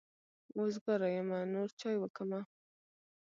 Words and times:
وزګاره 0.59 1.07
يمه 1.17 1.39
نور 1.53 1.69
چای 1.79 1.95
وکمه. 1.99 2.41